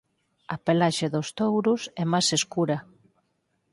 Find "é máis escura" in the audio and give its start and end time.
2.03-2.77